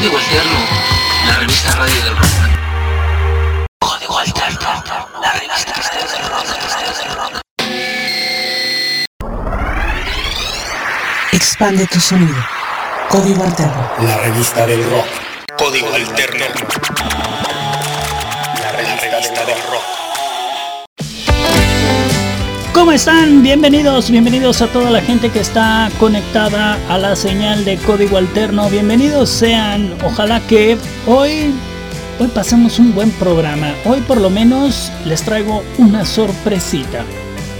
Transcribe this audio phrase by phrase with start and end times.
[0.00, 0.58] Código Alterno,
[1.26, 2.30] la revista radio del rock.
[3.80, 4.82] Código Alterno,
[5.20, 7.40] la revista radio del rock.
[11.32, 12.42] Expande tu sonido.
[13.10, 13.90] Código Alterno.
[14.00, 15.06] La revista del rock.
[15.58, 16.46] Código Alterno.
[22.90, 23.44] ¿Cómo están?
[23.44, 28.68] Bienvenidos, bienvenidos a toda la gente que está conectada a la señal de código alterno.
[28.68, 29.94] Bienvenidos sean.
[30.04, 30.76] Ojalá que
[31.06, 31.54] hoy
[32.18, 33.76] hoy pasemos un buen programa.
[33.84, 37.04] Hoy por lo menos les traigo una sorpresita.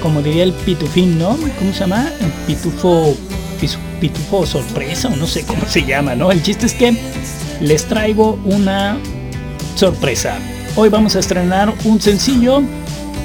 [0.02, 1.36] Como diría el pitufín, ¿no?
[1.60, 2.10] ¿Cómo se llama?
[2.20, 3.14] El pitufo
[4.00, 6.32] pitufo sorpresa o no sé cómo se llama, ¿no?
[6.32, 6.96] El chiste es que
[7.60, 8.98] les traigo una
[9.76, 10.40] sorpresa.
[10.74, 12.64] Hoy vamos a estrenar un sencillo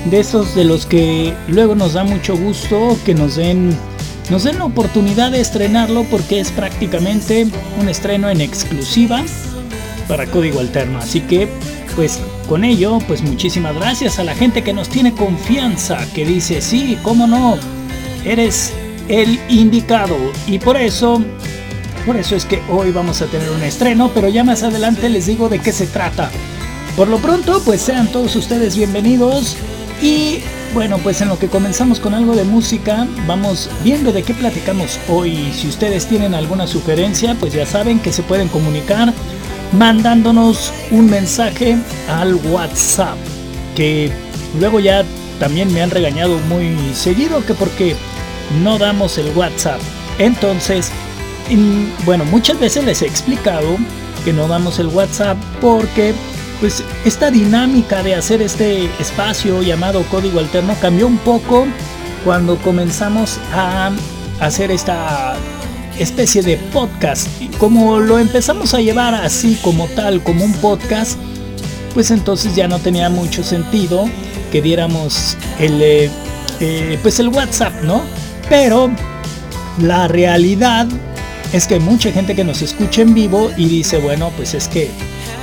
[0.05, 3.75] de esos de los que luego nos da mucho gusto que nos den
[4.29, 7.47] nos den la oportunidad de estrenarlo porque es prácticamente
[7.79, 9.23] un estreno en exclusiva
[10.07, 10.97] para Código Alterno.
[10.97, 11.47] Así que
[11.95, 16.61] pues con ello, pues muchísimas gracias a la gente que nos tiene confianza, que dice,
[16.61, 17.57] "Sí, cómo no,
[18.25, 18.73] eres
[19.07, 20.15] el indicado."
[20.47, 21.23] Y por eso
[22.05, 25.25] por eso es que hoy vamos a tener un estreno, pero ya más adelante les
[25.25, 26.29] digo de qué se trata.
[26.95, 29.57] Por lo pronto, pues sean todos ustedes bienvenidos
[30.01, 30.39] y
[30.73, 34.99] bueno, pues en lo que comenzamos con algo de música, vamos viendo de qué platicamos
[35.07, 35.51] hoy.
[35.53, 39.13] Si ustedes tienen alguna sugerencia, pues ya saben que se pueden comunicar
[39.71, 41.77] mandándonos un mensaje
[42.09, 43.17] al WhatsApp,
[43.75, 44.11] que
[44.59, 45.03] luego ya
[45.39, 47.95] también me han regañado muy seguido que porque
[48.61, 49.79] no damos el WhatsApp.
[50.19, 50.91] Entonces,
[52.05, 53.77] bueno, muchas veces les he explicado
[54.23, 56.13] que no damos el WhatsApp porque
[56.65, 61.67] pues esta dinámica de hacer este espacio llamado código alterno cambió un poco
[62.23, 63.91] cuando comenzamos a
[64.39, 65.35] hacer esta
[65.99, 67.27] especie de podcast.
[67.59, 71.19] Como lo empezamos a llevar así como tal, como un podcast,
[71.93, 74.09] pues entonces ya no tenía mucho sentido
[74.51, 76.09] que diéramos el, eh,
[76.61, 78.01] eh, pues el WhatsApp, ¿no?
[78.49, 78.89] Pero
[79.79, 80.87] la realidad
[81.53, 84.89] es que mucha gente que nos escucha en vivo y dice, bueno, pues es que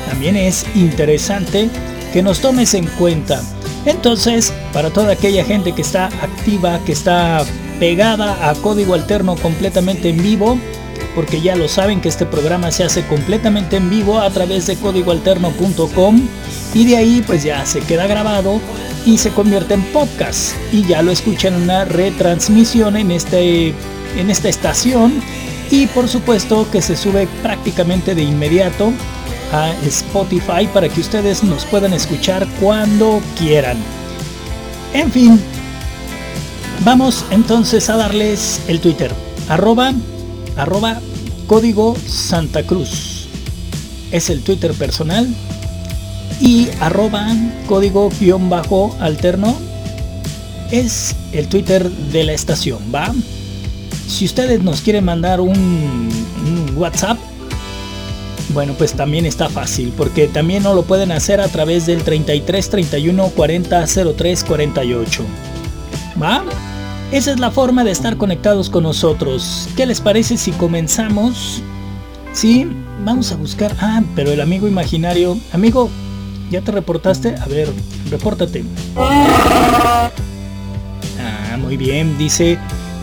[0.09, 1.69] también es interesante
[2.13, 3.41] que nos tomes en cuenta.
[3.87, 7.45] Entonces, para toda aquella gente que está activa, que está
[7.81, 10.59] pegada a código alterno completamente en vivo,
[11.15, 14.77] porque ya lo saben que este programa se hace completamente en vivo a través de
[14.77, 16.21] códigoalterno.com
[16.75, 18.61] y de ahí pues ya se queda grabado
[19.05, 23.75] y se convierte en podcast y ya lo escuchan en una retransmisión en este
[24.17, 25.23] en esta estación
[25.71, 28.93] y por supuesto que se sube prácticamente de inmediato
[29.53, 33.77] a Spotify para que ustedes nos puedan escuchar cuando quieran.
[34.95, 35.41] En fin,
[36.85, 39.13] vamos entonces a darles el Twitter.
[39.49, 39.93] Arroba,
[40.57, 41.01] arroba
[41.47, 43.29] código Santa Cruz.
[44.11, 45.29] Es el Twitter personal.
[46.41, 47.27] Y arroba
[47.69, 49.57] código guion bajo alterno
[50.73, 53.15] es el Twitter de la estación, ¿va?
[54.09, 57.19] Si ustedes nos quieren mandar un, un WhatsApp,
[58.53, 62.71] bueno, pues también está fácil, porque también no lo pueden hacer a través del 33
[62.71, 63.85] 31 40
[64.17, 65.25] 03 48.
[66.23, 66.45] ¿Va?
[67.11, 69.69] Esa es la forma de estar conectados con nosotros.
[69.77, 71.63] ¿Qué les parece si comenzamos?
[72.33, 72.67] Sí,
[73.05, 73.75] vamos a buscar.
[73.81, 75.37] Ah, pero el amigo imaginario.
[75.53, 75.91] Amigo,
[76.51, 77.35] ¿ya te reportaste?
[77.37, 77.71] A ver,
[78.11, 78.65] repórtate.
[78.97, 80.11] Ah,
[81.59, 82.59] muy bien, dice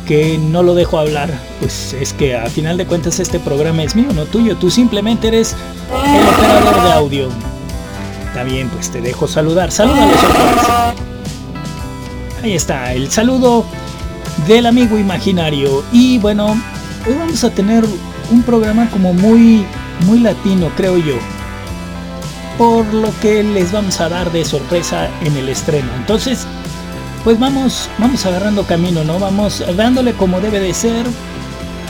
[0.09, 3.95] que no lo dejo hablar, pues es que a final de cuentas este programa es
[3.95, 5.55] mío, no tuyo, tú simplemente eres
[6.03, 7.29] el operador de audio.
[8.25, 10.95] Está bien, pues te dejo saludar, salúdalos otra
[12.41, 13.65] Ahí está, el saludo
[14.47, 15.83] del amigo imaginario.
[15.91, 16.59] Y bueno,
[17.07, 17.85] hoy vamos a tener
[18.31, 19.63] un programa como muy,
[20.07, 21.17] muy latino, creo yo.
[22.57, 25.89] Por lo que les vamos a dar de sorpresa en el estreno.
[25.99, 26.47] Entonces,
[27.29, 29.19] pues vamos, vamos agarrando camino, ¿no?
[29.19, 31.05] Vamos dándole como debe de ser.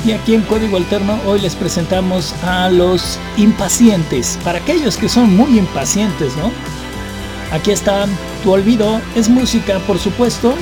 [0.03, 5.34] Y aquí en Código Alterno hoy les presentamos a los impacientes, para aquellos que son
[5.37, 6.52] muy impacientes, ¿no?
[7.53, 8.05] Aquí está
[8.43, 10.55] Tu Olvido, es música, por supuesto,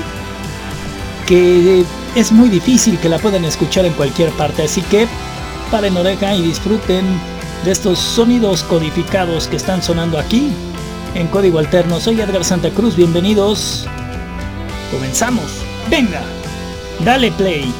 [1.26, 5.08] que es muy difícil que la puedan escuchar en cualquier parte, así que
[5.72, 7.04] paren oreja y disfruten
[7.66, 10.52] de estos sonidos codificados que están sonando aquí
[11.16, 12.00] en Código Alterno.
[12.00, 13.88] Soy Edgar Santa Cruz, bienvenidos.
[14.92, 15.66] Comenzamos.
[15.90, 16.22] Venga,
[17.04, 17.74] dale play.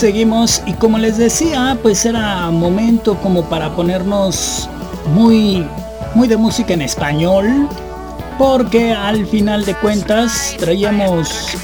[0.00, 4.66] Seguimos y como les decía, pues era momento como para ponernos
[5.12, 5.66] muy
[6.14, 7.68] muy de música en español
[8.38, 11.54] porque al final de cuentas traíamos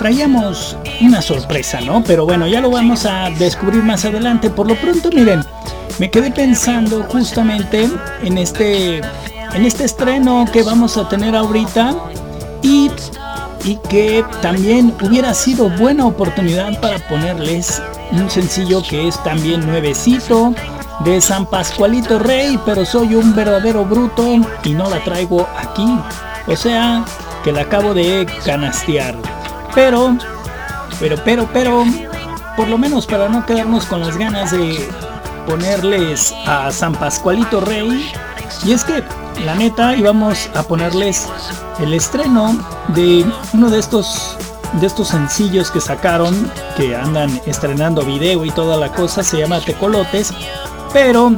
[0.00, 2.02] traíamos una sorpresa, ¿no?
[2.02, 4.50] Pero bueno, ya lo vamos a descubrir más adelante.
[4.50, 5.44] Por lo pronto, miren,
[6.00, 7.88] me quedé pensando justamente
[8.24, 11.94] en este en este estreno que vamos a tener ahorita
[12.62, 12.90] y,
[13.64, 20.54] y que también hubiera sido buena oportunidad para ponerles un sencillo que es también nuevecito
[21.04, 24.24] de San Pascualito Rey, pero soy un verdadero bruto
[24.64, 25.86] y no la traigo aquí.
[26.46, 27.04] O sea,
[27.42, 29.16] que la acabo de canastear.
[29.74, 30.16] Pero,
[31.00, 31.84] pero, pero, pero,
[32.56, 34.88] por lo menos para no quedarnos con las ganas de
[35.46, 38.12] ponerles a San Pascualito Rey.
[38.64, 39.02] Y es que,
[39.44, 41.26] la neta, íbamos a ponerles
[41.80, 42.56] el estreno
[42.88, 44.36] de uno de estos
[44.80, 49.60] de estos sencillos que sacaron, que andan estrenando video y toda la cosa, se llama
[49.60, 50.32] Tecolotes.
[50.94, 51.32] Pero,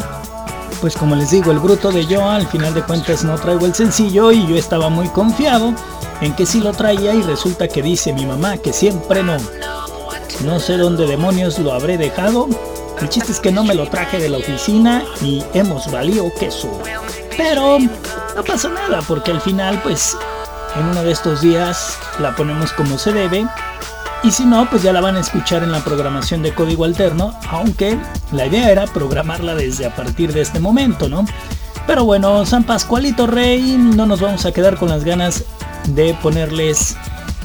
[0.81, 3.75] pues como les digo, el bruto de yo al final de cuentas no traigo el
[3.75, 5.75] sencillo y yo estaba muy confiado
[6.21, 9.37] en que sí lo traía y resulta que dice mi mamá que siempre no.
[10.45, 12.49] No sé dónde demonios lo habré dejado
[13.01, 16.71] el chiste es que no me lo traje de la oficina y hemos valido queso.
[17.37, 20.17] Pero no pasa nada porque al final pues
[20.77, 23.47] en uno de estos días la ponemos como se debe.
[24.23, 27.39] Y si no, pues ya la van a escuchar en la programación de código alterno,
[27.51, 27.99] aunque
[28.33, 31.27] la idea era programarla desde a partir de este momento, ¿no?
[31.87, 35.45] Pero bueno, San Pascualito Rey, no nos vamos a quedar con las ganas
[35.89, 36.97] de ponerles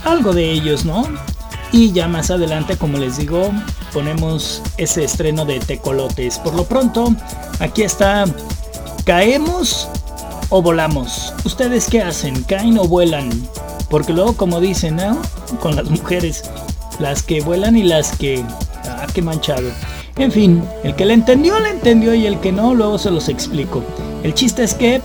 [0.06, 1.06] algo de ellos, ¿no?
[1.74, 3.52] Y ya más adelante, como les digo,
[3.92, 6.40] ponemos ese estreno de Tecolotes.
[6.40, 7.14] Por lo pronto,
[7.60, 8.24] aquí está
[9.10, 9.90] ¿Caemos
[10.52, 11.34] o volamos?
[11.44, 12.44] ¿Ustedes qué hacen?
[12.44, 13.32] ¿Caen o vuelan?
[13.90, 15.20] Porque luego, como dicen, ¿no?
[15.62, 16.44] Con las mujeres,
[17.00, 18.46] las que vuelan y las que...
[18.86, 19.68] Ah, qué manchado.
[20.18, 23.30] En fin, el que le entendió, le entendió y el que no, luego se los
[23.30, 23.84] explico.
[24.22, 25.02] El chiste es que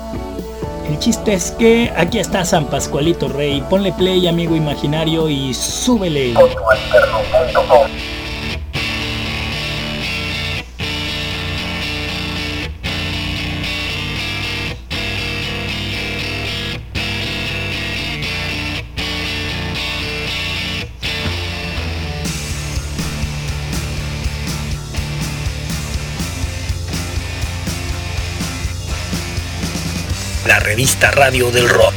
[0.90, 3.64] el chiste es que aquí está San Pascualito Rey.
[3.70, 6.34] Ponle play, amigo imaginario, y súbele.
[30.94, 31.93] Revista Radio del Rock.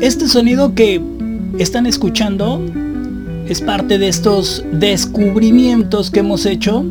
[0.00, 1.02] Este sonido que
[1.58, 2.62] están escuchando
[3.46, 6.84] es parte de estos descubrimientos que hemos hecho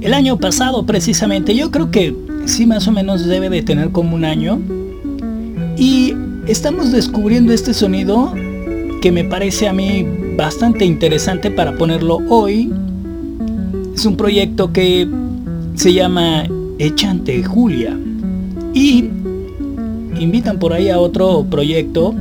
[0.00, 1.56] el año pasado precisamente.
[1.56, 4.60] Yo creo que sí más o menos debe de tener como un año.
[5.76, 6.14] Y
[6.46, 8.32] estamos descubriendo este sonido
[9.02, 12.72] que me parece a mí bastante interesante para ponerlo hoy.
[13.96, 15.08] Es un proyecto que
[15.74, 16.44] se llama
[16.78, 17.98] Echante Julia.
[18.74, 19.08] Y
[20.20, 22.14] invitan por ahí a otro proyecto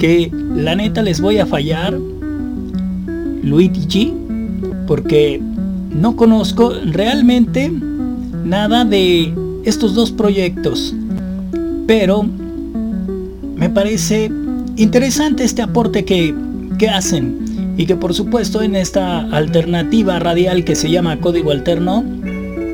[0.00, 1.96] que la neta les voy a fallar.
[3.44, 4.12] Luigi,
[4.88, 5.40] porque
[5.90, 7.72] no conozco realmente
[8.44, 9.32] nada de
[9.64, 10.92] estos dos proyectos.
[11.86, 12.26] Pero
[13.54, 14.28] me parece
[14.74, 16.34] interesante este aporte que,
[16.78, 17.43] que hacen
[17.76, 22.04] y que por supuesto en esta alternativa radial que se llama código alterno,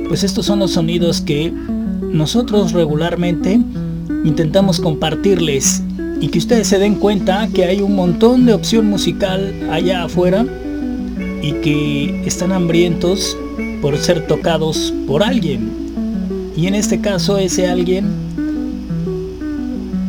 [0.08, 1.52] pues estos son los sonidos que
[2.02, 3.60] nosotros regularmente
[4.24, 5.82] intentamos compartirles
[6.20, 10.44] y que ustedes se den cuenta que hay un montón de opción musical allá afuera
[11.42, 13.36] y que están hambrientos
[13.80, 15.70] por ser tocados por alguien.
[16.56, 18.08] Y en este caso ese alguien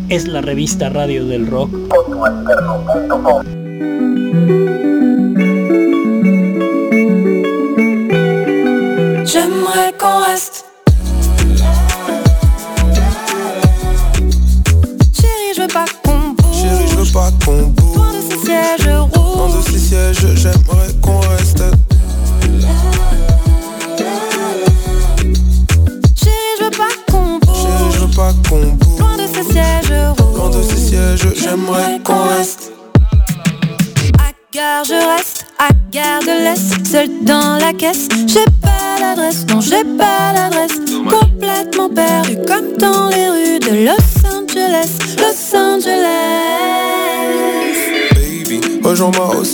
[0.09, 1.71] es la revista Radio del Rock.
[3.81, 4.90] Música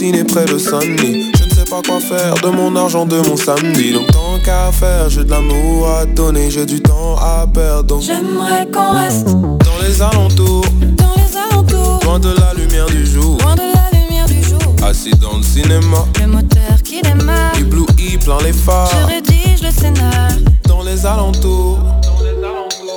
[0.07, 1.31] ciné près de Sunny.
[1.37, 3.91] Je ne sais pas quoi faire de mon argent, de mon samedi.
[3.93, 7.83] Donc tant qu'à faire, j'ai de l'amour à donner, j'ai du temps à perdre.
[7.83, 10.63] Donc J'aimerais qu'on reste dans les alentours,
[10.95, 11.99] dans les alentours.
[12.05, 13.37] loin de la lumière du jour.
[13.41, 14.59] Loin de la lumière du jour.
[14.87, 17.57] Assis dans le cinéma, Le moteur qui démarre.
[17.59, 18.89] ébloui plein les phares.
[19.01, 20.29] Je rédige le scénar.
[20.67, 21.79] Dans les alentours,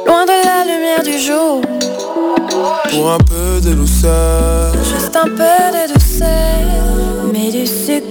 [0.06, 1.60] Loin de la lumière du jour.
[2.92, 4.72] pour un peu de douceur.
[4.84, 6.79] Juste un peu de douceur.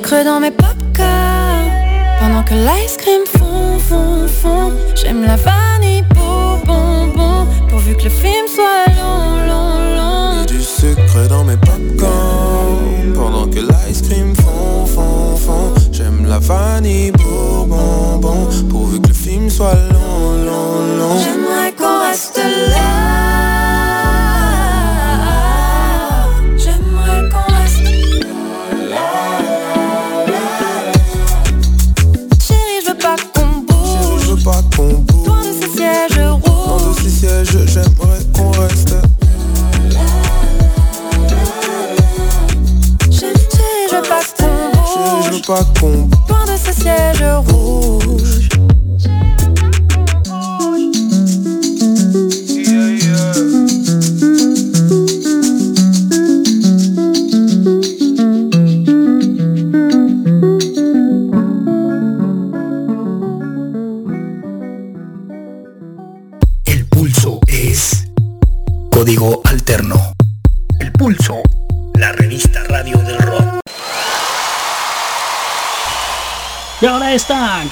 [0.09, 1.69] Sucre dans mes popcorn.
[2.19, 4.71] Pendant que l'ice cream fond, fond, fond.
[4.95, 7.45] J'aime la vanille pour bonbon.
[7.69, 10.43] Pourvu que le film soit long, long, long.
[10.43, 16.39] Et du sucre dans mes popcorn Pendant que l'ice cream fond, fond, fond J'aime la
[16.39, 21.38] vanille pour bonbon Pourvu que le film soit long, long, long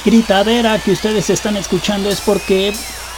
[0.07, 2.73] gritadera que ustedes están escuchando es porque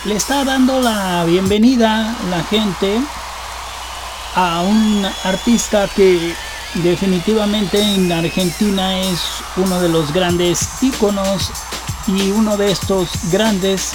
[0.05, 2.99] le está dando la bienvenida la gente
[4.33, 6.33] a un artista que
[6.83, 9.19] definitivamente en Argentina es
[9.57, 11.51] uno de los grandes íconos
[12.07, 13.91] y uno de estos grandes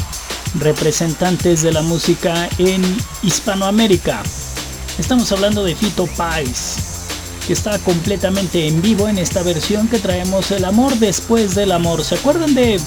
[0.60, 2.80] representantes de la música en
[3.24, 4.22] Hispanoamérica.
[5.00, 6.76] Estamos hablando de Fito Páez,
[7.46, 12.04] que está completamente en vivo en esta versión que traemos El amor después del amor.
[12.04, 12.80] ¿Se acuerdan de,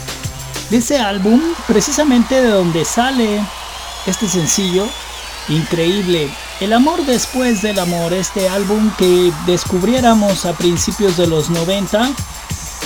[0.70, 1.42] de ese álbum?
[1.68, 3.42] Precisamente de donde sale
[4.06, 4.88] este sencillo
[5.50, 6.30] increíble.
[6.60, 12.10] El amor después del amor, este álbum que descubriéramos a principios de los 90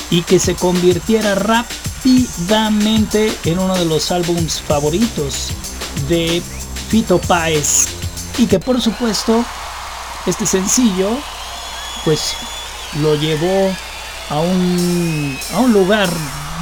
[0.10, 5.54] y que se convirtiera rápidamente en uno de los álbums favoritos
[6.10, 6.42] de
[6.90, 7.88] Fito Páez
[8.38, 9.46] y que por supuesto
[10.26, 11.18] este sencillo
[12.04, 12.34] pues
[13.02, 13.74] lo llevó
[14.30, 16.10] a un, a un lugar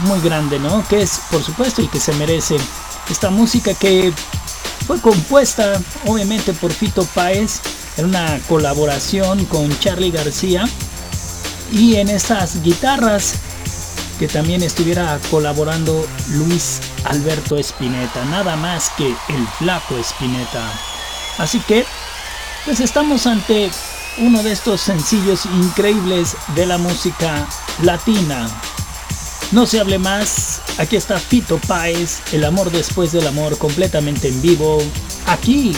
[0.04, 0.86] muy grande, ¿no?
[0.88, 2.58] Que es por supuesto el que se merece
[3.10, 4.14] esta música que
[4.86, 7.60] fue compuesta obviamente por Fito Páez
[7.98, 10.68] en una colaboración con Charlie García
[11.72, 13.36] y en estas guitarras
[14.20, 20.70] que también estuviera colaborando Luis Alberto Spinetta, nada más que el flaco Spinetta.
[21.38, 21.86] Así que,
[22.66, 23.72] pues estamos ante
[24.18, 27.48] uno de estos sencillos increíbles de la música
[27.84, 28.50] latina.
[29.52, 34.42] No se hable más, aquí está Fito Páez, El amor después del amor completamente en
[34.42, 34.80] vivo,
[35.26, 35.76] aquí.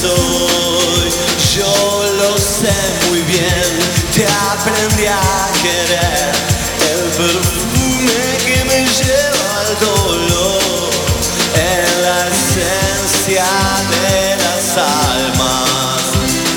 [0.00, 1.08] Soy.
[1.56, 1.74] Yo
[2.20, 2.74] lo sé
[3.08, 3.70] muy bien,
[4.14, 6.32] te aprendí a querer.
[6.92, 10.90] El perfume que me lleva al dolor.
[11.54, 13.48] En la esencia
[13.94, 16.00] de las almas.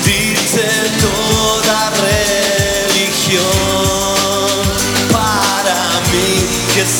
[0.04, 0.68] Dice
[1.00, 3.40] toda religión
[5.12, 5.80] para
[6.12, 6.32] mí
[6.74, 6.94] que es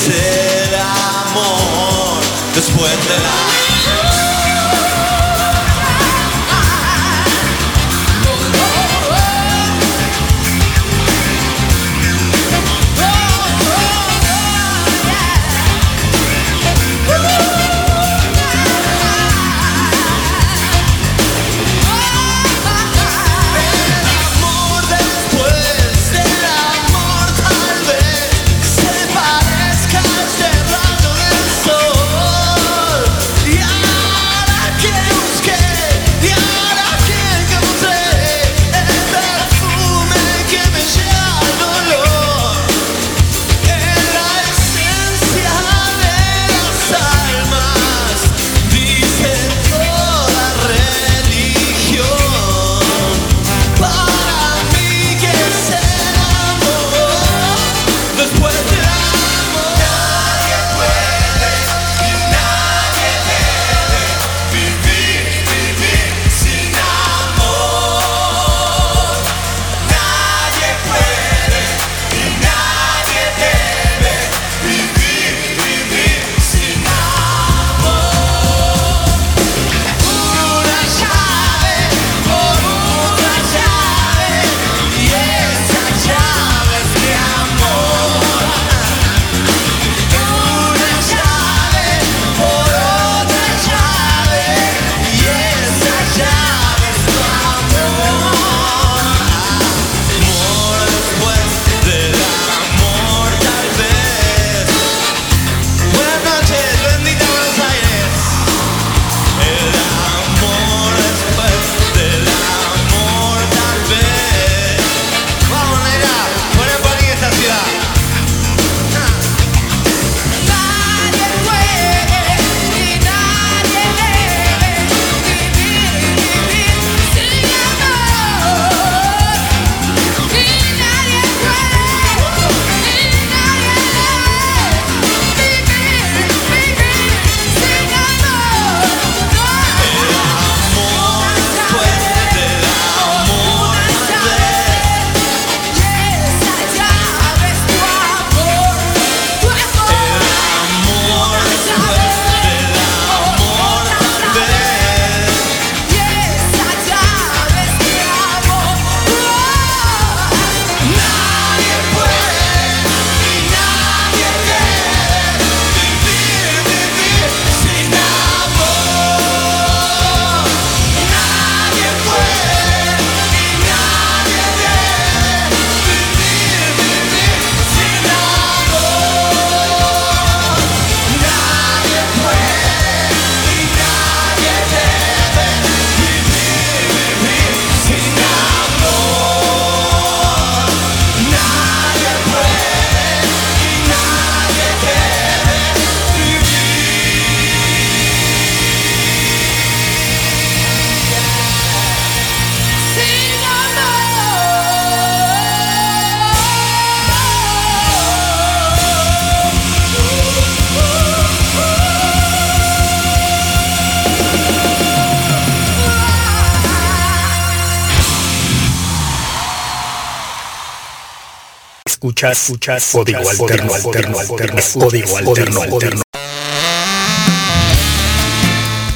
[222.00, 226.02] Escuchas, escuchas, código alterno, alterno, alterno, código alterno, alterno.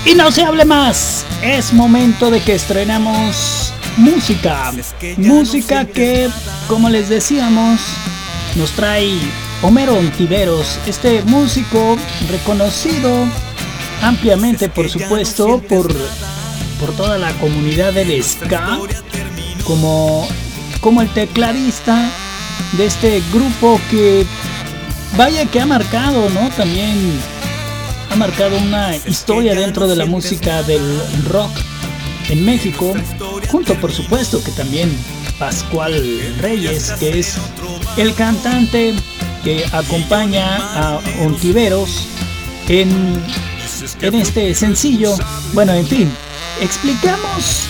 [0.06, 4.72] Y no se hable más, es momento de que estrenamos música.
[5.18, 6.30] Música que,
[6.66, 7.78] como les decíamos,
[8.56, 9.18] nos trae
[9.60, 11.98] Homero Ontiveros, este músico
[12.30, 13.26] reconocido
[14.00, 15.94] ampliamente, por supuesto, por,
[16.80, 18.78] por toda la comunidad del ska,
[19.66, 20.26] como,
[20.80, 22.10] como el tecladista
[22.72, 24.26] de este grupo que,
[25.16, 26.48] vaya que ha marcado, ¿no?
[26.50, 27.18] También
[28.10, 31.50] ha marcado una historia dentro de la música del rock
[32.28, 32.94] en México,
[33.50, 34.90] junto por supuesto que también
[35.38, 35.94] Pascual
[36.40, 37.36] Reyes, que es
[37.96, 38.94] el cantante
[39.42, 42.06] que acompaña a Ontiveros
[42.68, 43.22] en,
[44.00, 45.14] en este sencillo.
[45.52, 46.10] Bueno, en fin,
[46.60, 47.66] explicamos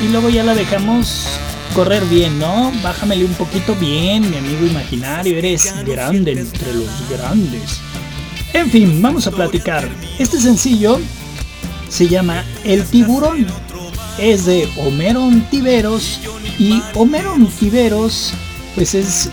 [0.00, 1.26] y luego ya la dejamos
[1.74, 2.72] correr bien, ¿no?
[2.82, 7.80] Bájamele un poquito bien, mi amigo imaginario, eres grande entre los grandes.
[8.52, 9.88] En fin, vamos a platicar.
[10.18, 11.00] Este sencillo
[11.88, 13.46] se llama El tiburón.
[14.18, 16.20] Es de Homero Ontiveros
[16.58, 18.34] y Homero Ontiveros
[18.74, 19.30] pues es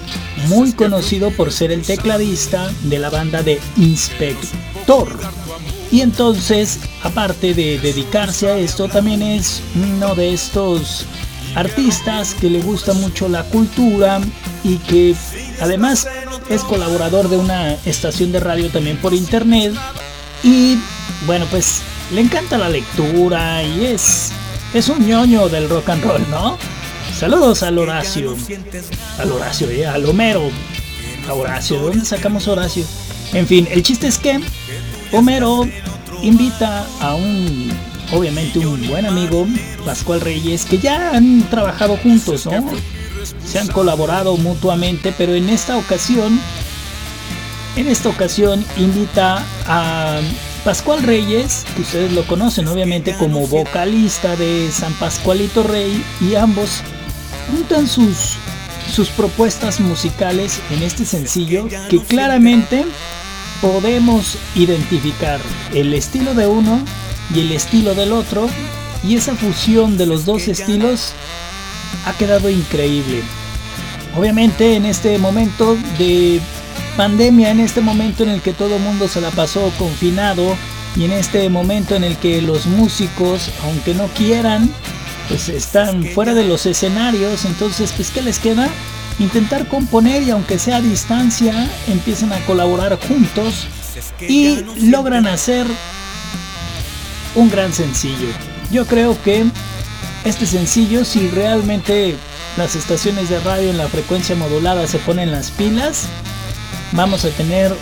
[0.47, 5.08] muy conocido por ser el tecladista de la banda de Inspector.
[5.91, 11.06] Y entonces, aparte de dedicarse a esto, también es uno de estos
[11.58, 14.22] artistas que le gusta mucho la cultura
[14.63, 15.15] y que
[15.60, 16.08] además
[16.50, 19.74] es colaborador de una estación de radio también por internet.
[20.43, 20.78] Y
[21.26, 21.82] bueno, pues
[22.13, 24.32] le encanta la lectura y es,
[24.76, 26.58] es un ñoño del rock and roll, ¿no?
[27.17, 28.38] Saludos al Horacio.
[29.17, 29.88] Al Horacio, ¿eh?
[29.88, 30.52] al Homero.
[31.28, 32.86] A Horacio, ¿de dónde sacamos Horacio?
[33.34, 34.39] En fin, el chiste es que
[35.12, 35.67] Homero
[36.22, 37.72] invita a un,
[38.12, 39.48] obviamente un buen amigo,
[39.86, 42.63] Pascual Reyes, que ya han trabajado juntos, ¿no?
[43.46, 46.39] Se han colaborado mutuamente, pero en esta ocasión,
[47.76, 50.20] en esta ocasión invita a
[50.63, 56.82] Pascual Reyes, que ustedes lo conocen obviamente como vocalista de San Pascualito Rey, y ambos
[57.50, 58.36] juntan sus,
[58.93, 62.86] sus propuestas musicales en este sencillo que claramente
[63.62, 65.39] podemos identificar
[65.74, 66.82] el estilo de uno
[67.34, 68.50] y el estilo del otro
[69.04, 71.13] y esa fusión de los dos estilos
[72.06, 73.22] ha quedado increíble.
[74.16, 76.42] Obviamente en este momento de
[76.96, 80.56] pandemia, en este momento en el que todo el mundo se la pasó confinado
[80.96, 84.70] y en este momento en el que los músicos, aunque no quieran,
[85.28, 88.68] pues están fuera de los escenarios, entonces pues ¿qué les queda?
[89.20, 93.68] Intentar componer y aunque sea a distancia, empiezan a colaborar juntos
[94.22, 95.68] y logran hacer
[97.38, 98.28] un gran sencillo.
[98.71, 99.45] Yo creo que
[100.26, 102.15] este sencillo, si realmente
[102.58, 106.08] las estaciones de radio en la frecuencia modulada se ponen las pilas,
[106.93, 107.73] vamos a tener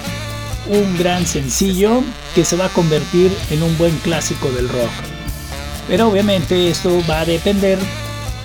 [0.67, 2.03] un gran sencillo
[2.35, 4.91] que se va a convertir en un buen clásico del rock.
[5.87, 7.79] Pero obviamente esto va a depender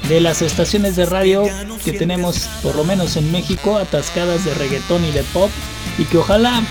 [0.09, 1.45] de las estaciones de radio
[1.85, 5.51] que tenemos, por lo menos en México, atascadas de reggaetón y de pop,
[5.99, 6.63] y que ojalá,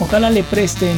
[0.00, 0.96] ojalá le presten,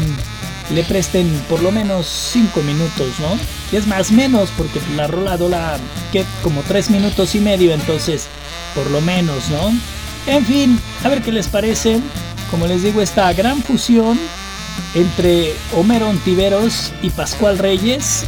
[0.70, 3.38] le presten por lo menos 5 minutos, ¿no?
[3.76, 5.78] Es más menos, porque la rola dura
[6.12, 8.26] que como 3 minutos y medio, entonces,
[8.74, 9.72] por lo menos, ¿no?
[10.26, 12.00] En fin, a ver qué les parece.
[12.50, 14.18] Como les digo, esta gran fusión
[14.94, 18.24] entre Homero Ontiveros y Pascual Reyes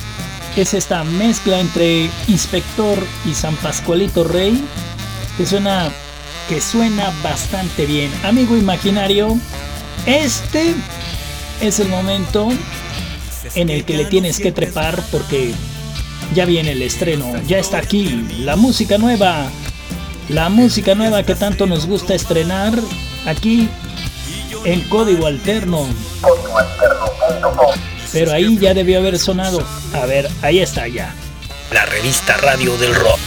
[0.61, 4.61] es esta mezcla entre Inspector y San Pascualito Rey
[5.37, 5.89] que suena
[6.49, 8.11] que suena bastante bien.
[8.25, 9.39] Amigo imaginario,
[10.07, 10.75] este
[11.61, 12.49] es el momento
[13.55, 15.53] en el que le tienes que trepar porque
[16.35, 19.51] ya viene el estreno, ya está aquí la música nueva.
[20.29, 22.75] La música nueva que tanto nos gusta estrenar
[23.25, 23.67] aquí
[24.65, 25.87] en código alterno.
[28.13, 29.67] Pero ahí ya debió haber sonado.
[29.95, 31.15] A ver, ahí está ya.
[31.73, 33.19] La revista Radio del Rock.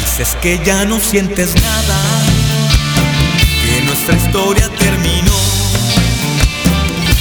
[0.00, 2.00] Dices que ya no sientes nada,
[4.08, 5.36] nuestra historia terminó,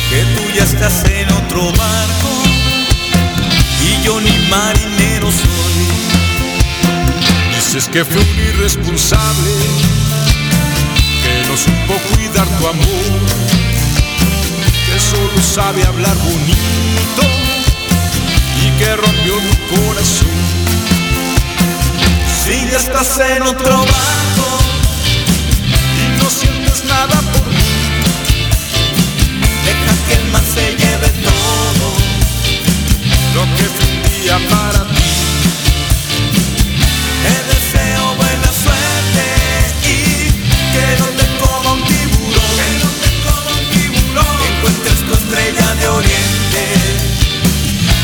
[0.10, 2.30] que tú ya estás en otro barco.
[3.84, 5.88] Y yo ni marinero soy.
[7.56, 9.52] Dices que fue un irresponsable,
[11.23, 13.19] que no supo cuidar tu amor,
[14.86, 17.23] que solo sabe hablar bonito.
[18.65, 20.38] Y que rompió tu corazón.
[22.43, 24.37] Si ya estás en otro barco
[29.65, 31.88] Deja que el mar se lleve todo
[33.36, 35.13] lo que es un día para ti.
[37.24, 39.26] Te deseo buena suerte
[39.84, 39.96] y
[40.74, 42.56] que no te coma un tiburón.
[42.60, 44.34] Que no te coma un tiburón.
[44.39, 46.62] Que encuentres tu estrella de oriente.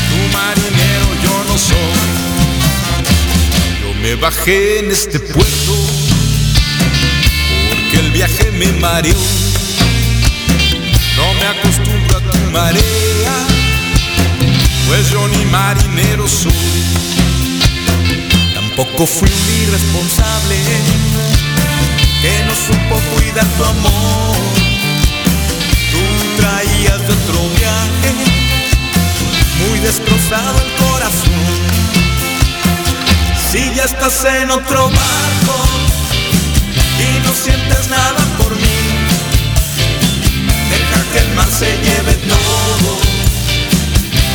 [0.08, 1.96] Tu marinero yo no soy.
[3.82, 5.72] Yo me bajé en este puerto
[8.14, 9.18] viaje me mareó.
[11.16, 13.36] No me acostumbro a tu marea,
[14.86, 16.52] pues yo ni marinero soy.
[18.54, 20.56] Tampoco fui un irresponsable
[22.22, 24.36] que no supo cuidar tu amor.
[25.90, 26.02] Tú
[26.40, 28.10] traías de otro viaje,
[29.60, 31.44] muy destrozado el corazón.
[33.50, 35.83] Si ya estás en otro barco
[37.34, 38.78] sientes nada por mí,
[40.70, 42.98] deja que el mar se lleve todo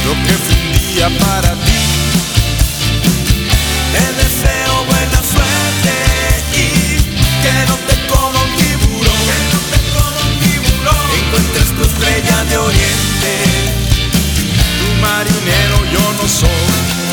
[0.05, 1.81] lo que fue un día para ti.
[3.93, 5.93] Te deseo buena suerte
[6.53, 6.97] y
[7.41, 12.43] que no te coma un tiburón, que no te coma un tiburón, encuentres tu estrella
[12.45, 13.31] de oriente,
[14.79, 17.08] tu marinero yo no soy.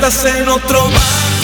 [0.00, 1.37] Estás en otro barco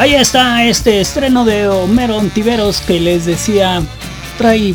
[0.00, 3.82] Ahí está este estreno de Homero Ontiveros que les decía,
[4.40, 4.74] trae,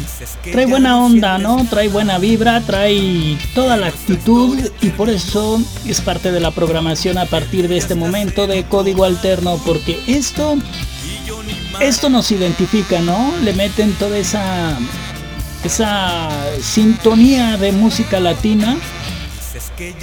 [0.51, 1.65] trae buena onda, ¿no?
[1.67, 7.17] Trae buena vibra, trae toda la actitud y por eso es parte de la programación
[7.17, 10.56] a partir de este momento de Código Alterno, porque esto,
[11.80, 13.34] esto nos identifica, ¿no?
[13.43, 14.78] Le meten toda esa,
[15.63, 16.30] esa
[16.62, 18.78] sintonía de música latina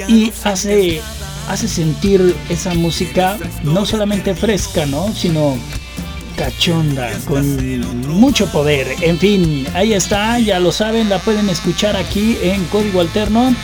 [0.09, 1.01] y hace
[1.49, 5.13] hace sentir esa música no solamente fresca, ¿no?
[5.13, 5.57] Sino
[6.37, 8.87] cachonda, con mucho poder.
[9.01, 13.55] En fin, ahí está, ya lo saben, la pueden escuchar aquí en Código Alterno.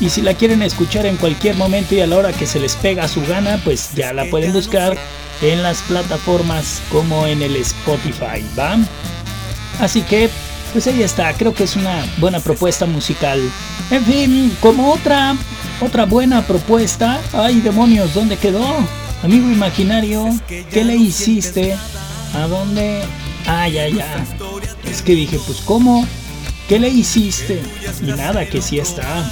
[0.00, 2.76] Y si la quieren escuchar en cualquier momento y a la hora que se les
[2.76, 4.96] pega su gana, pues ya la pueden buscar
[5.42, 8.78] en las plataformas como en el Spotify, ¿va?
[9.80, 10.30] Así que,
[10.72, 13.40] pues ahí está, creo que es una buena propuesta musical.
[13.90, 15.36] En fin, como otra,
[15.80, 18.64] otra buena propuesta, ay demonios, ¿dónde quedó?
[19.22, 21.76] Amigo imaginario, ¿qué le hiciste?
[22.38, 23.02] ¿A dónde?
[23.46, 24.24] Ah, ya, ya.
[24.88, 26.06] Es que dije, pues ¿cómo?
[26.68, 27.60] ¿Qué le hiciste?
[28.00, 29.28] Y nada, que sí está.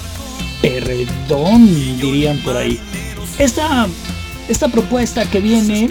[0.61, 1.67] Perdón,
[2.01, 2.81] dirían por ahí.
[3.39, 3.87] Esta,
[4.49, 5.89] esta propuesta que viene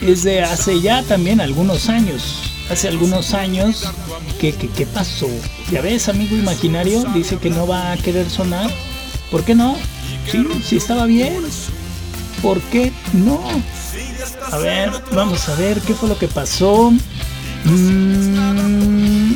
[0.00, 2.52] es de hace ya también algunos años.
[2.68, 3.84] Hace algunos años,
[4.40, 5.28] ¿qué, qué, qué pasó?
[5.70, 8.68] Ya ves, amigo imaginario, dice que no va a querer sonar.
[9.30, 9.76] ¿Por qué no?
[10.30, 11.36] Sí, sí estaba bien.
[12.42, 13.40] ¿Por qué no?
[14.50, 16.90] A ver, vamos a ver qué fue lo que pasó.
[17.64, 19.34] Mm,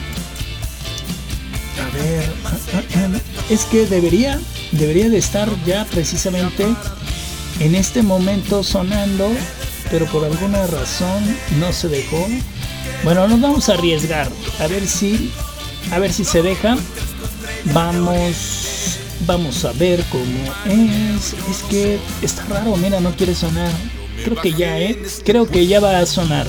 [1.81, 2.33] a ver,
[3.51, 4.41] es que debería,
[4.73, 6.67] debería de estar ya precisamente
[7.61, 9.31] en este momento sonando,
[9.91, 11.23] pero por alguna razón
[11.61, 12.27] no se dejó.
[13.05, 14.29] Bueno, nos vamos a arriesgar,
[14.59, 15.31] a ver si,
[15.93, 16.77] a ver si se deja.
[17.67, 21.35] Vamos, vamos a ver cómo es.
[21.51, 23.71] Es que está raro, mira, no quiere sonar.
[24.25, 25.03] Creo que ya, ¿eh?
[25.25, 26.47] Creo que ya va a sonar.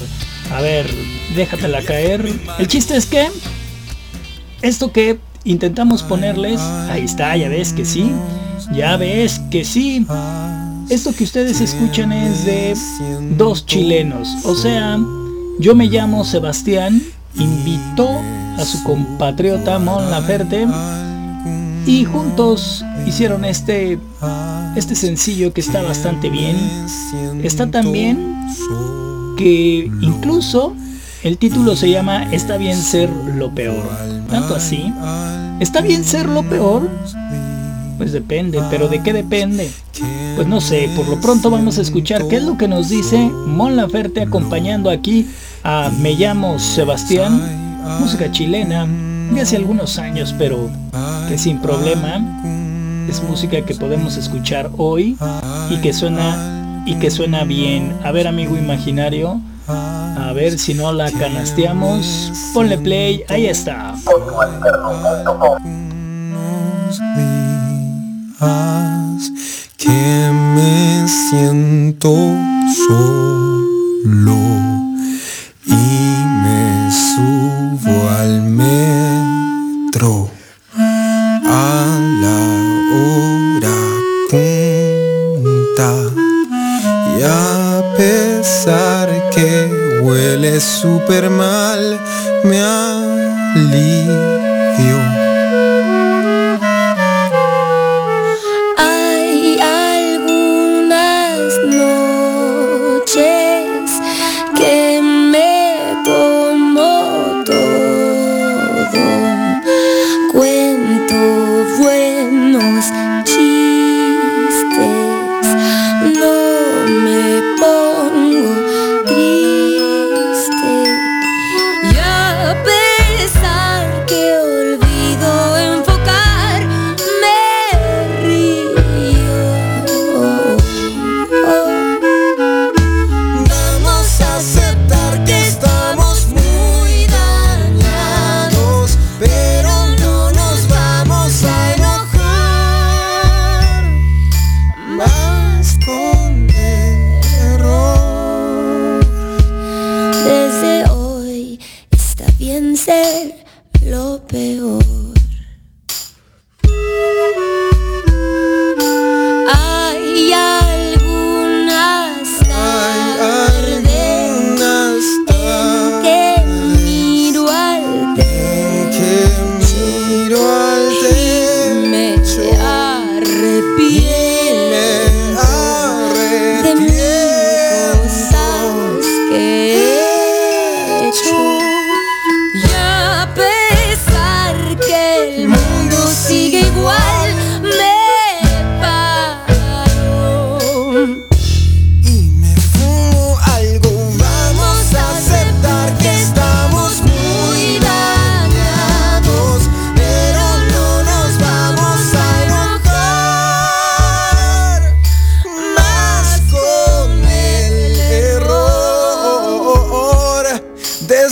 [0.51, 0.89] A ver,
[1.35, 2.31] déjatela caer.
[2.59, 3.29] El chiste es que
[4.61, 8.11] esto que intentamos ponerles, ahí está, ya ves que sí.
[8.73, 10.05] Ya ves que sí.
[10.89, 12.75] Esto que ustedes escuchan es de
[13.37, 14.29] dos chilenos.
[14.45, 14.99] O sea,
[15.59, 17.01] yo me llamo Sebastián,
[17.35, 18.09] invitó
[18.57, 20.67] a su compatriota Mon Laferte
[21.85, 23.99] y juntos hicieron este
[24.75, 26.57] este sencillo que está bastante bien.
[27.43, 28.35] Está tan bien
[29.37, 30.75] que incluso
[31.23, 33.89] El título se llama Está bien ser lo peor.
[34.29, 34.91] Tanto así.
[35.61, 36.89] ¿Está bien ser lo peor?
[37.97, 39.71] Pues depende, pero ¿de qué depende?
[40.35, 43.17] Pues no sé, por lo pronto vamos a escuchar qué es lo que nos dice
[43.17, 45.27] Mon Laferte acompañando aquí
[45.63, 47.39] a Me llamo Sebastián,
[48.01, 48.85] música chilena
[49.33, 50.69] de hace algunos años, pero
[51.27, 52.21] que sin problema
[53.09, 55.17] es música que podemos escuchar hoy
[55.69, 57.97] y que suena y que suena bien.
[58.03, 62.31] A ver, amigo imaginario, a ver si no la canasteamos.
[62.53, 63.95] Ponle play, ahí está.
[69.77, 72.13] que me siento
[72.87, 74.37] solo
[75.65, 75.71] y
[76.43, 78.41] me subo al
[80.05, 82.39] a la
[82.97, 83.77] hora
[84.29, 85.91] punta.
[87.17, 91.99] Y a pesar que huele súper mal
[92.43, 94.42] me alivio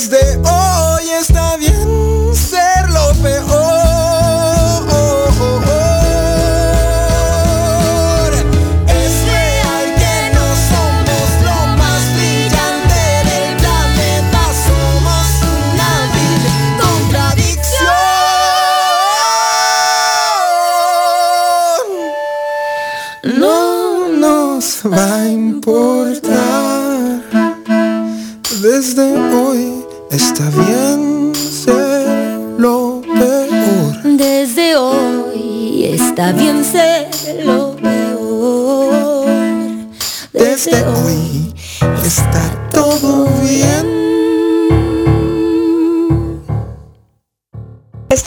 [0.10, 0.41] desde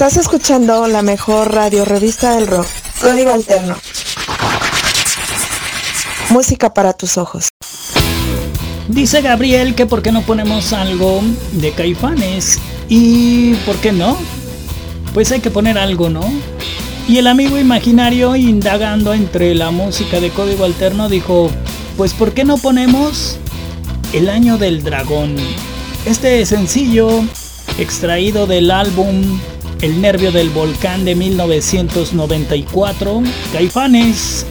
[0.07, 2.67] Estás escuchando la mejor radio revista del rock,
[3.01, 3.75] Código Alterno.
[6.29, 7.49] Música para tus ojos.
[8.87, 12.61] Dice Gabriel que por qué no ponemos algo de caifanes.
[12.91, 14.19] ¿Y por qué no?
[15.15, 16.31] Pues hay que poner algo, ¿no?
[17.09, 21.51] Y el amigo imaginario, indagando entre la música de código alterno, dijo,
[21.97, 23.39] pues ¿por qué no ponemos
[24.13, 25.35] El año del dragón?
[26.05, 27.09] Este sencillo,
[27.79, 29.41] extraído del álbum
[29.85, 33.23] El nervio del volcán de 1994,
[33.53, 34.47] Caifanes,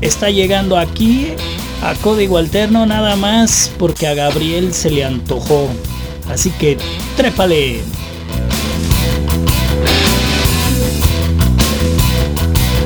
[0.00, 1.34] está llegando aquí
[1.82, 5.68] a código alterno nada más porque a Gabriel se le antojó.
[6.30, 6.78] Así que
[7.18, 7.82] trépale.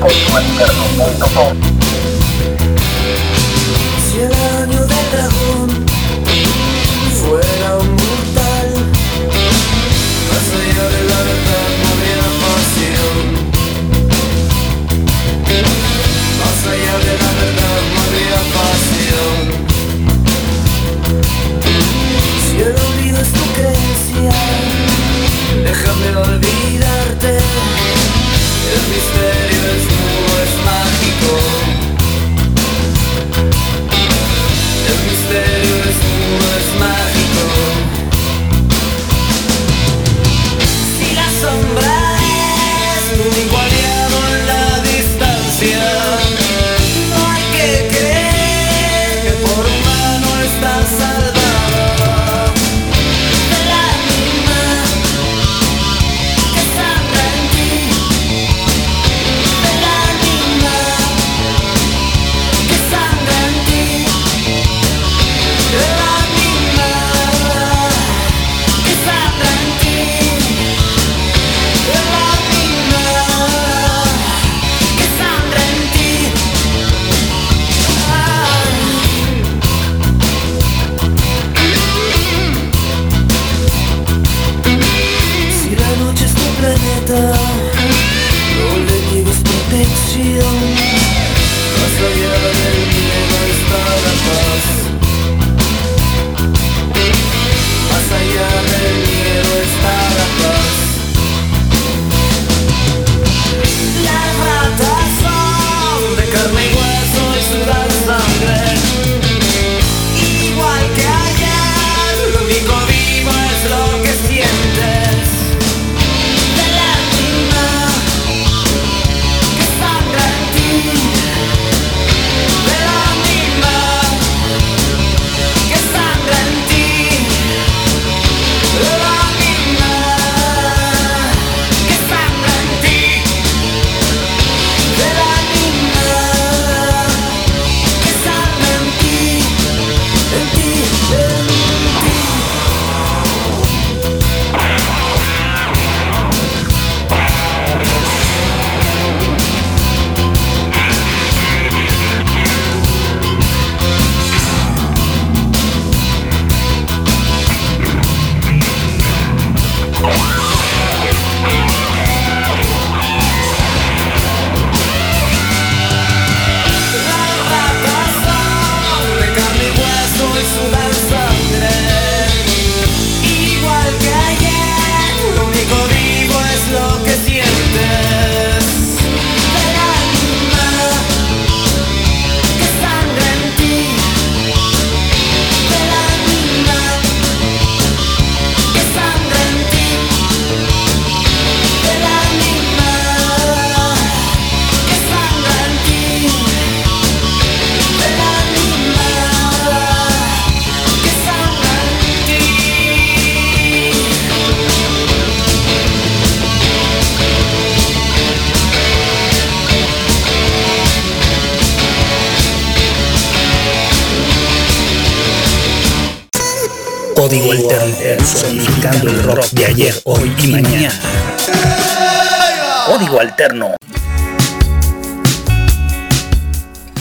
[0.09, 1.76] Si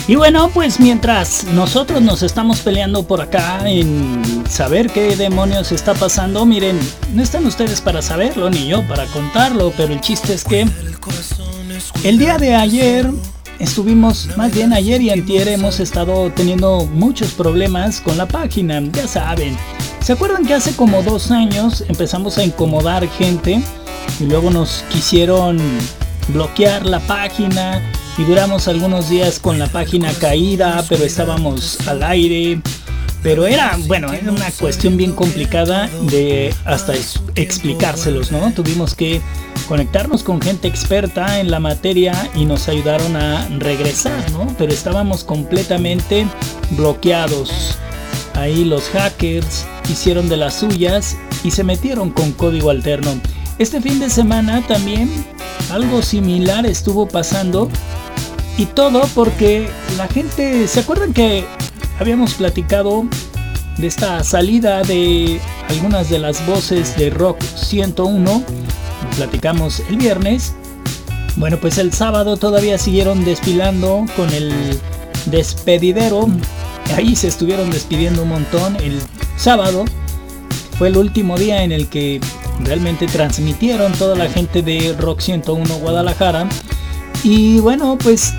[0.09, 5.95] Y bueno, pues mientras nosotros nos estamos peleando por acá en saber qué demonios está
[5.95, 6.79] pasando, miren,
[7.13, 10.65] no están ustedes para saberlo ni yo para contarlo, pero el chiste es que
[12.05, 13.11] el día de ayer
[13.59, 19.09] estuvimos, más bien ayer y antier hemos estado teniendo muchos problemas con la página, ya
[19.09, 19.57] saben.
[20.01, 23.61] ¿Se acuerdan que hace como dos años empezamos a incomodar gente
[24.21, 25.59] y luego nos quisieron
[26.29, 27.83] bloquear la página
[28.19, 32.61] y duramos algunos días con la página caída, pero estábamos al aire.
[33.23, 36.95] Pero era, bueno, era una cuestión bien complicada de hasta
[37.35, 38.53] explicárselos, ¿no?
[38.53, 39.21] Tuvimos que
[39.67, 44.47] conectarnos con gente experta en la materia y nos ayudaron a regresar, ¿no?
[44.57, 46.27] Pero estábamos completamente
[46.71, 47.77] bloqueados.
[48.35, 53.21] Ahí los hackers hicieron de las suyas y se metieron con código alterno.
[53.59, 55.09] Este fin de semana también
[55.71, 57.71] algo similar estuvo pasando
[58.59, 61.45] y todo porque la gente, ¿se acuerdan que
[61.99, 63.07] habíamos platicado
[63.79, 65.41] de esta salida de
[65.71, 68.25] algunas de las voces de Rock 101?
[68.25, 70.55] Lo platicamos el viernes.
[71.37, 74.53] Bueno, pues el sábado todavía siguieron desfilando con el
[75.27, 76.29] despedidero.
[76.95, 78.77] Ahí se estuvieron despidiendo un montón.
[78.77, 79.01] El
[79.37, 79.87] sábado
[80.79, 82.21] fue el último día en el que
[82.61, 86.49] realmente transmitieron toda la gente de Rock 101 Guadalajara.
[87.23, 88.35] Y bueno, pues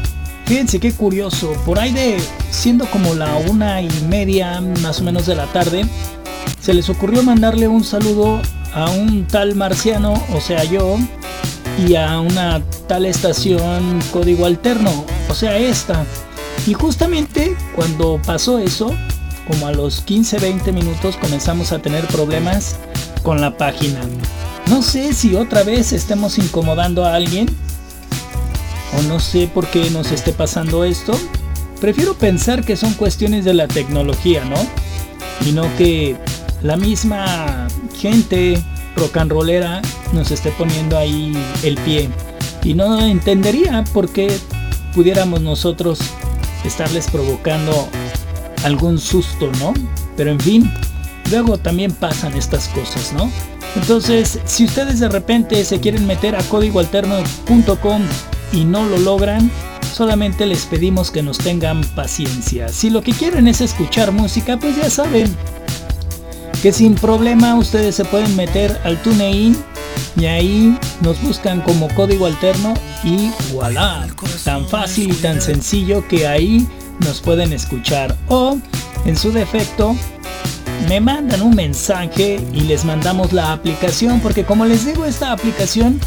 [0.48, 2.18] Fíjense qué curioso, por ahí de
[2.52, 5.86] siendo como la una y media más o menos de la tarde,
[6.62, 8.40] se les ocurrió mandarle un saludo
[8.74, 10.98] a un tal marciano, o sea yo,
[11.86, 16.06] y a una tal estación código alterno, o sea esta.
[16.66, 18.94] Y justamente cuando pasó eso,
[19.50, 22.78] como a los 15-20 minutos comenzamos a tener problemas
[23.28, 24.00] con la página.
[24.70, 27.46] No sé si otra vez estemos incomodando a alguien,
[28.98, 31.12] o no sé por qué nos esté pasando esto.
[31.82, 34.56] Prefiero pensar que son cuestiones de la tecnología, ¿no?
[35.46, 36.16] Y no que
[36.62, 37.68] la misma
[38.00, 38.64] gente
[38.96, 39.82] rock and rollera
[40.14, 42.10] nos esté poniendo ahí el pie.
[42.64, 44.40] Y no entendería por qué
[44.96, 46.00] pudiéramos nosotros
[46.64, 47.90] estarles provocando
[48.64, 49.74] algún susto, ¿no?
[50.16, 50.72] Pero en fin,
[51.30, 53.32] luego también pasan estas cosas, ¿no?
[53.76, 58.02] Entonces, si ustedes de repente se quieren meter a códigoalterno.com
[58.54, 59.52] y no lo logran,
[59.94, 62.70] solamente les pedimos que nos tengan paciencia.
[62.70, 65.36] Si lo que quieren es escuchar música, pues ya saben
[66.62, 69.58] que sin problema ustedes se pueden meter al TuneIn
[70.20, 72.74] y ahí nos buscan como código alterno
[73.04, 74.08] y voilà,
[74.44, 76.68] tan fácil y tan sencillo que ahí
[77.00, 78.58] nos pueden escuchar o
[79.06, 79.96] en su defecto
[80.88, 86.00] me mandan un mensaje y les mandamos la aplicación porque como les digo esta aplicación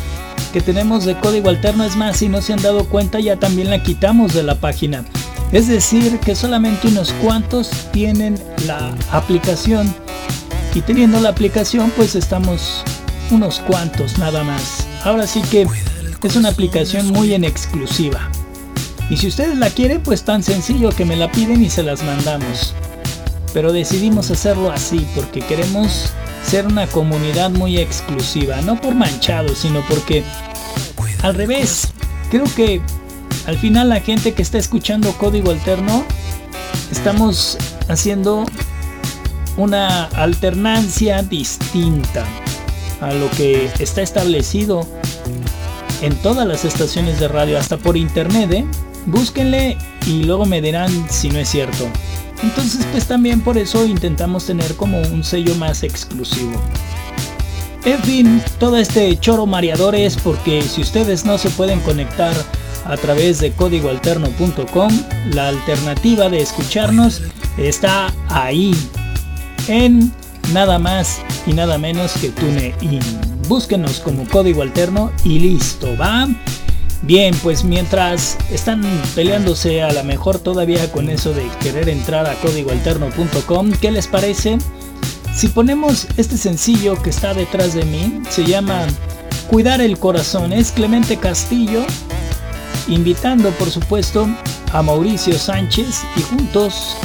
[0.52, 1.84] que tenemos de código alterno.
[1.84, 5.04] Es más, si no se han dado cuenta, ya también la quitamos de la página.
[5.52, 9.92] Es decir, que solamente unos cuantos tienen la aplicación.
[10.74, 12.84] Y teniendo la aplicación, pues estamos
[13.30, 14.86] unos cuantos nada más.
[15.04, 15.66] Ahora sí que
[16.22, 18.30] es una aplicación muy en exclusiva.
[19.08, 22.02] Y si ustedes la quieren, pues tan sencillo que me la piden y se las
[22.04, 22.74] mandamos.
[23.52, 26.12] Pero decidimos hacerlo así porque queremos
[26.44, 30.24] ser una comunidad muy exclusiva, no por manchado, sino porque
[31.22, 31.88] al revés,
[32.30, 32.80] creo que
[33.46, 36.04] al final la gente que está escuchando código alterno,
[36.90, 38.46] estamos haciendo
[39.56, 42.24] una alternancia distinta
[43.00, 44.86] a lo que está establecido
[46.02, 48.64] en todas las estaciones de radio, hasta por internet, ¿eh?
[49.06, 49.76] búsquenle
[50.06, 51.86] y luego me dirán si no es cierto.
[52.42, 56.60] Entonces pues también por eso intentamos tener como un sello más exclusivo.
[57.84, 62.34] En fin, todo este choro mareador es porque si ustedes no se pueden conectar
[62.84, 64.92] a través de códigoalterno.com,
[65.32, 67.22] la alternativa de escucharnos
[67.56, 68.74] está ahí,
[69.68, 70.12] en
[70.52, 73.00] nada más y nada menos que TuneIn.
[73.48, 76.28] Búsquenos como código alterno y listo, ¿va?
[77.02, 78.82] Bien, pues mientras están
[79.14, 84.58] peleándose a la mejor todavía con eso de querer entrar a códigoalterno.com, ¿qué les parece?
[85.34, 88.86] Si ponemos este sencillo que está detrás de mí, se llama
[89.48, 91.84] Cuidar el Corazón, es Clemente Castillo,
[92.86, 94.28] invitando por supuesto
[94.72, 96.96] a Mauricio Sánchez y juntos,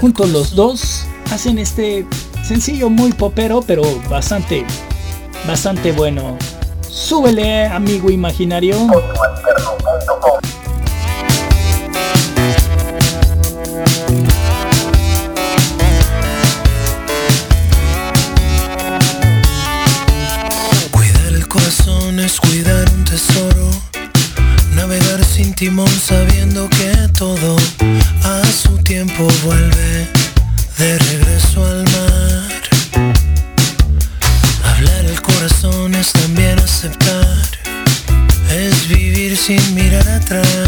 [0.00, 2.06] juntos los dos, hacen este
[2.44, 4.64] sencillo muy popero, pero bastante,
[5.46, 6.38] bastante bueno.
[6.94, 8.76] Súbele, amigo imaginario.
[20.92, 23.68] Cuidar el corazón es cuidar un tesoro,
[24.76, 27.56] navegar sin timón sabiendo que todo
[28.22, 30.08] a su tiempo vuelve
[30.78, 31.23] de regreso.
[40.04, 40.63] Sin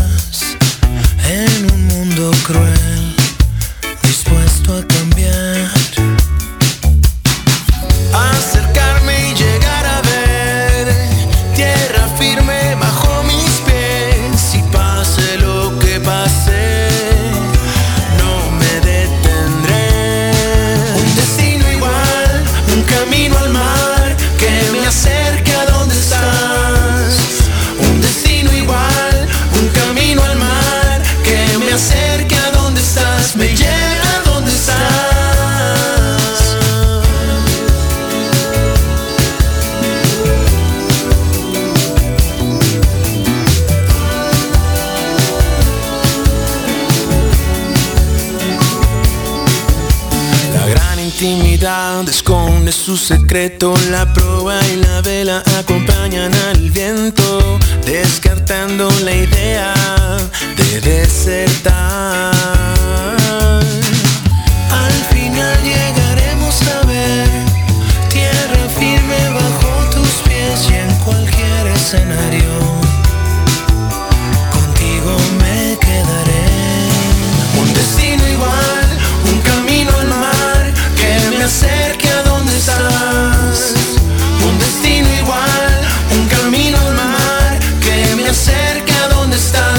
[51.19, 59.73] intimidad esconde su secreto, la proa y la vela acompañan al viento, descartando la idea
[60.59, 62.35] de desertar.
[64.71, 67.29] Al final llegaremos a ver
[68.11, 72.36] tierra firme bajo tus pies y en cualquier escenario.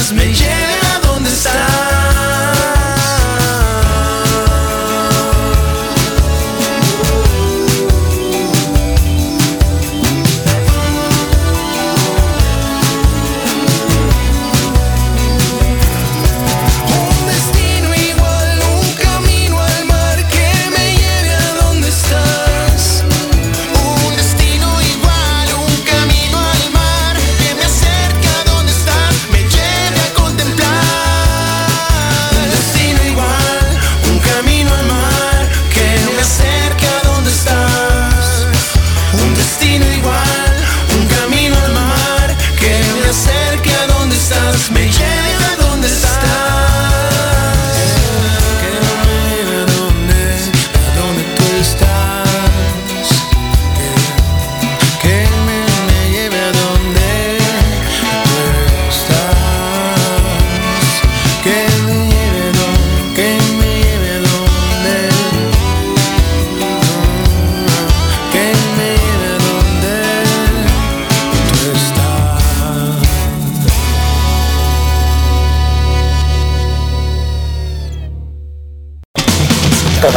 [0.09, 0.66] Donde estás, me lleve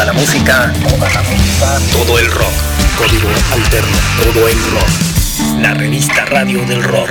[0.00, 2.52] Toda la música, toda la música, todo el rock.
[2.96, 5.60] Código alterno, todo el rock.
[5.60, 7.10] La revista radio del rock.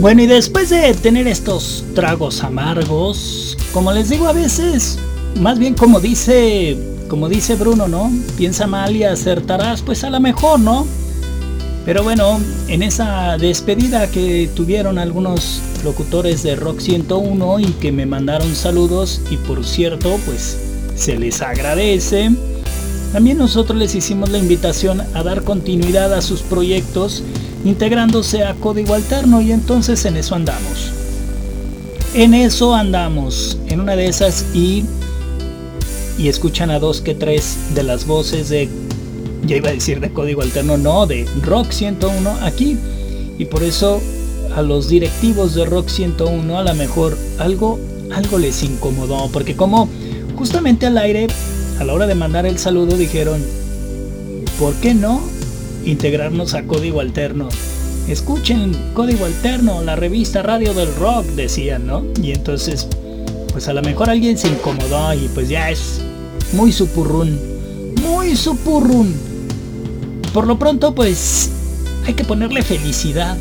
[0.00, 4.98] Bueno, y después de tener estos tragos amargos, como les digo a veces,
[5.40, 6.76] más bien como dice,
[7.08, 8.12] como dice Bruno, ¿no?
[8.36, 10.86] Piensa mal y acertarás, pues a lo mejor, ¿no?
[11.86, 12.38] Pero bueno,
[12.68, 19.20] en esa despedida que tuvieron algunos locutores de Rock 101 y que me mandaron saludos
[19.30, 20.58] y por cierto, pues
[20.96, 22.30] se les agradece.
[23.12, 27.22] También nosotros les hicimos la invitación a dar continuidad a sus proyectos
[27.64, 30.90] integrándose a código alterno y entonces en eso andamos.
[32.14, 34.84] En eso andamos, en una de esas y
[36.16, 38.68] y escuchan a dos que tres de las voces de
[39.46, 42.78] ya iba a decir de código alterno, no, de Rock 101 aquí
[43.38, 44.00] y por eso
[44.54, 47.78] a los directivos de Rock 101 a lo mejor algo
[48.12, 49.88] algo les incomodó porque como
[50.36, 51.26] justamente al aire
[51.80, 53.42] a la hora de mandar el saludo dijeron
[54.58, 55.20] ¿por qué no
[55.84, 57.48] integrarnos a código alterno?
[58.08, 62.04] Escuchen Código Alterno, la revista Radio del Rock, decían, ¿no?
[62.22, 62.86] Y entonces,
[63.50, 66.02] pues a lo mejor alguien se incomodó y pues ya es
[66.52, 67.38] muy supurrún,
[68.02, 69.14] muy supurrún.
[70.34, 71.50] Por lo pronto, pues
[72.06, 73.38] hay que ponerle felicidad.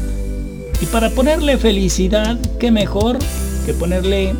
[0.84, 3.18] Y para ponerle felicidad, qué mejor
[3.66, 4.34] que ponerle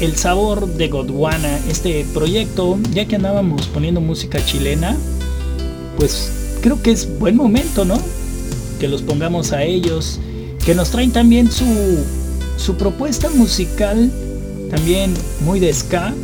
[0.00, 4.96] el sabor de Godwana, este proyecto, ya que andábamos poniendo música chilena,
[5.96, 6.30] pues
[6.62, 7.98] creo que es buen momento, ¿no?
[8.78, 10.20] Que los pongamos a ellos,
[10.64, 11.66] que nos traen también su,
[12.56, 14.12] su propuesta musical,
[14.70, 16.14] también muy de ska.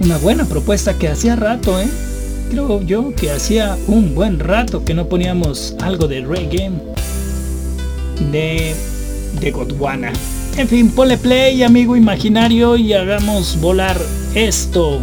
[0.00, 1.88] Una buena propuesta que hacía rato, ¿eh?
[2.50, 6.70] Creo yo que hacía un buen rato que no poníamos algo de reggae
[8.20, 8.74] de,
[9.40, 10.12] de Godwana.
[10.56, 13.96] En fin, ponle play, amigo imaginario, y hagamos volar
[14.34, 15.00] esto.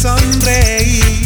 [0.00, 1.19] sonreí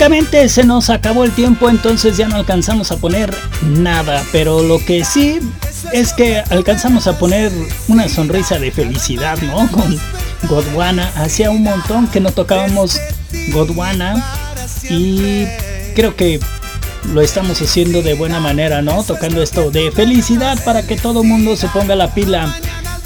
[0.00, 3.36] prácticamente se nos acabó el tiempo, entonces ya no alcanzamos a poner
[3.66, 4.24] nada.
[4.32, 5.40] Pero lo que sí
[5.92, 7.52] es que alcanzamos a poner
[7.86, 9.68] una sonrisa de felicidad, ¿no?
[9.70, 9.98] Con
[10.48, 11.12] Godwana.
[11.16, 12.98] Hacía un montón que no tocábamos
[13.52, 14.24] Godwana.
[14.88, 15.44] Y
[15.94, 16.40] creo que
[17.12, 19.02] lo estamos haciendo de buena manera, ¿no?
[19.02, 22.56] Tocando esto de felicidad para que todo mundo se ponga la pila.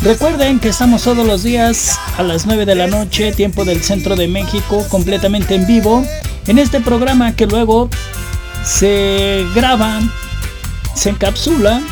[0.05, 4.15] Recuerden que estamos todos los días a las 9 de la noche, tiempo del centro
[4.15, 6.05] de México, completamente en vivo,
[6.47, 7.89] en este programa que luego
[8.65, 10.01] se graba,
[10.95, 11.83] se encapsula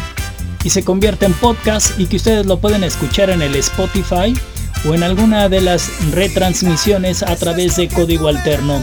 [0.64, 4.34] y se convierte en podcast y que ustedes lo pueden escuchar en el Spotify
[4.86, 8.82] o en alguna de las retransmisiones a través de código alterno.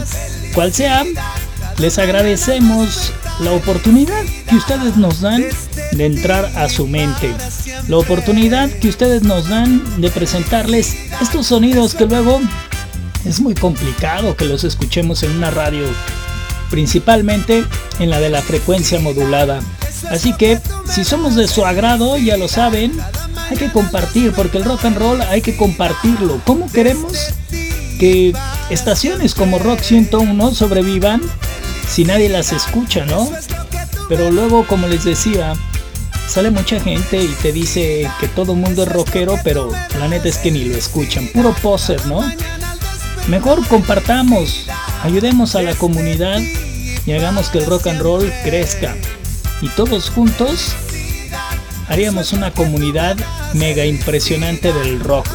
[0.54, 1.04] Cual sea,
[1.78, 5.44] les agradecemos la oportunidad que ustedes nos dan
[5.92, 7.34] de entrar a su mente.
[7.88, 12.40] La oportunidad que ustedes nos dan de presentarles estos sonidos que luego
[13.24, 15.84] es muy complicado que los escuchemos en una radio,
[16.70, 17.64] principalmente
[17.98, 19.60] en la de la frecuencia modulada.
[20.10, 20.60] Así que,
[20.90, 22.92] si somos de su agrado, ya lo saben,
[23.50, 26.40] hay que compartir, porque el rock and roll hay que compartirlo.
[26.46, 27.12] ¿Cómo queremos
[27.98, 28.32] que
[28.70, 31.20] estaciones como Rock 101 sobrevivan
[31.86, 33.30] si nadie las escucha, ¿no?
[34.08, 35.52] Pero luego, como les decía,
[36.26, 40.38] sale mucha gente y te dice que todo mundo es rockero, pero la neta es
[40.38, 41.28] que ni lo escuchan.
[41.28, 42.22] Puro poser, ¿no?
[43.30, 44.66] Mejor compartamos,
[45.04, 46.40] ayudemos a la comunidad
[47.06, 48.96] y hagamos que el rock and roll crezca.
[49.62, 50.74] Y todos juntos
[51.86, 53.16] haríamos una comunidad
[53.54, 55.28] mega impresionante del rock.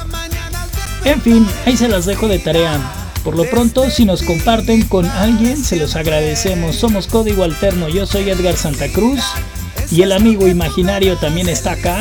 [1.06, 2.82] En fin, ahí se las dejo de tarea.
[3.24, 6.76] Por lo pronto, si nos comparten con alguien, se los agradecemos.
[6.76, 9.22] Somos Código Alterno, yo soy Edgar Santa Cruz
[9.90, 11.98] y el amigo imaginario también está acá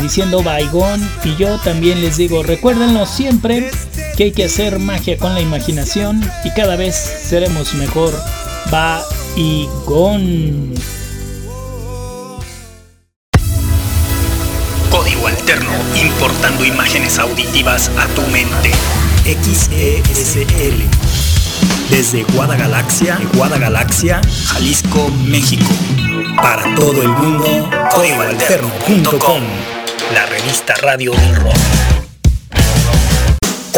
[0.00, 3.70] diciendo baigón y yo también les digo, recuérdenlo siempre
[4.16, 8.12] que hay que hacer magia con la imaginación y cada vez seremos mejor.
[8.70, 10.74] Baigón.
[14.90, 18.70] Código Alterno, importando imágenes auditivas a tu mente.
[19.24, 20.82] XESL.
[21.90, 25.70] Desde Guadagalaxia, Guadagalaxia, Jalisco, México.
[26.36, 29.42] Para todo el mundo, códigoalterno.com.
[30.14, 31.71] La revista radio del rock.